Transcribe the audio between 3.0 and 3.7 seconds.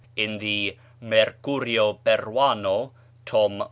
(tom.